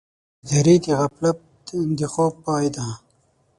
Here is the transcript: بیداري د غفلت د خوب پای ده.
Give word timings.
بیداري 0.47 0.75
د 0.85 0.85
غفلت 0.99 1.37
د 1.97 1.99
خوب 2.13 2.33
پای 2.45 2.65
ده. 2.75 2.87